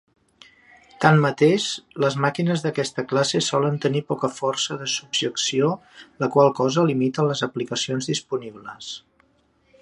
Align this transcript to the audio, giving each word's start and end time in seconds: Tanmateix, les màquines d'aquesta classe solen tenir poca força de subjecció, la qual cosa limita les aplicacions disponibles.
Tanmateix, 1.03 1.65
les 2.05 2.15
màquines 2.23 2.63
d'aquesta 2.63 3.05
classe 3.11 3.41
solen 3.49 3.77
tenir 3.83 4.01
poca 4.13 4.31
força 4.39 4.79
de 4.81 4.89
subjecció, 4.95 5.71
la 6.25 6.31
qual 6.37 6.51
cosa 6.63 6.87
limita 6.93 7.27
les 7.29 7.45
aplicacions 7.49 8.11
disponibles. 8.15 8.91